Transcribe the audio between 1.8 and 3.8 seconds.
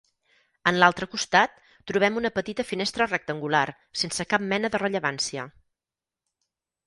trobem una petita finestra rectangular,